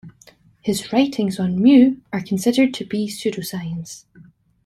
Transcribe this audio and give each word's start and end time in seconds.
His 0.63 0.91
writings 0.91 1.39
on 1.39 1.59
Mu 1.61 1.97
are 2.11 2.23
considered 2.23 2.73
to 2.73 2.83
be 2.83 3.05
pseudoscience. 3.07 4.05